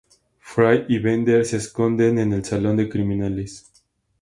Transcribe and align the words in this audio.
Fry 0.39 0.85
y 0.89 0.97
Bender 0.97 1.45
se 1.45 1.57
esconden 1.57 2.17
en 2.17 2.33
el 2.33 2.43
salón 2.43 2.75
de 2.77 2.89
criminales. 2.89 3.71